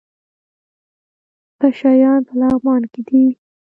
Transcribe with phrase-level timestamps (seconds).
[1.59, 3.23] پشه یان په لغمان کې دي؟